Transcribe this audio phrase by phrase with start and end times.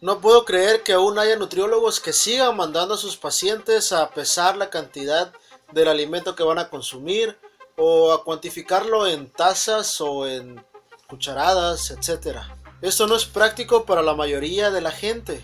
[0.00, 4.56] No puedo creer que aún haya nutriólogos que sigan mandando a sus pacientes a pesar
[4.56, 5.32] la cantidad
[5.72, 7.38] del alimento que van a consumir
[7.78, 10.62] o a cuantificarlo en tazas o en
[11.08, 12.40] cucharadas, etc.
[12.82, 15.42] Esto no es práctico para la mayoría de la gente.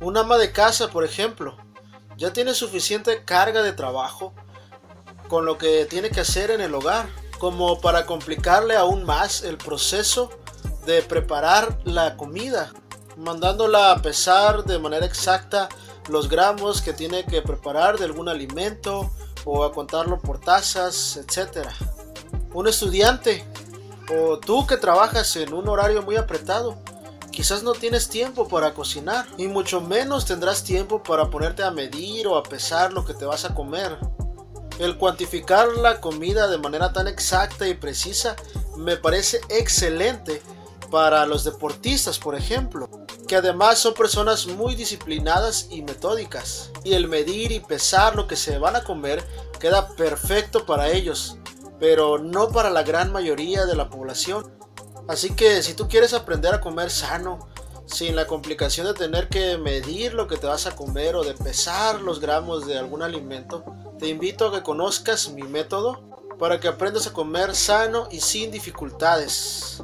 [0.00, 1.56] Un ama de casa, por ejemplo,
[2.16, 4.32] ya tiene suficiente carga de trabajo
[5.28, 7.08] con lo que tiene que hacer en el hogar,
[7.38, 10.30] como para complicarle aún más el proceso
[10.86, 12.72] de preparar la comida,
[13.16, 15.68] mandándola a pesar de manera exacta
[16.08, 19.10] los gramos que tiene que preparar de algún alimento
[19.44, 21.66] o a contarlo por tazas, etc.
[22.52, 23.44] Un estudiante
[24.10, 26.76] o tú que trabajas en un horario muy apretado,
[27.30, 32.26] quizás no tienes tiempo para cocinar y mucho menos tendrás tiempo para ponerte a medir
[32.26, 33.96] o a pesar lo que te vas a comer.
[34.78, 38.36] El cuantificar la comida de manera tan exacta y precisa
[38.76, 40.42] me parece excelente
[40.90, 42.88] para los deportistas, por ejemplo,
[43.32, 46.70] que además son personas muy disciplinadas y metódicas.
[46.84, 49.24] Y el medir y pesar lo que se van a comer
[49.58, 51.38] queda perfecto para ellos,
[51.80, 54.52] pero no para la gran mayoría de la población.
[55.08, 57.48] Así que si tú quieres aprender a comer sano,
[57.86, 61.32] sin la complicación de tener que medir lo que te vas a comer o de
[61.32, 63.64] pesar los gramos de algún alimento,
[63.98, 66.02] te invito a que conozcas mi método
[66.38, 69.82] para que aprendas a comer sano y sin dificultades.